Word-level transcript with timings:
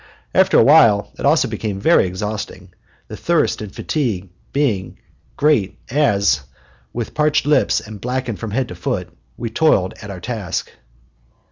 After 0.33 0.57
a 0.57 0.63
while 0.63 1.11
it 1.19 1.27
also 1.27 1.47
became 1.47 1.79
very 1.79 2.07
exhausting, 2.07 2.73
the 3.07 3.15
thirst 3.15 3.61
and 3.61 3.71
fatigue 3.71 4.29
being 4.51 4.97
great, 5.37 5.77
as, 5.91 6.41
with 6.91 7.13
parched 7.13 7.45
lips 7.45 7.79
and 7.79 8.01
blackened 8.01 8.39
from 8.39 8.49
head 8.49 8.69
to 8.69 8.75
foot, 8.75 9.15
we 9.37 9.51
toiled 9.51 9.93
at 10.01 10.09
our 10.09 10.19
task. 10.19 10.71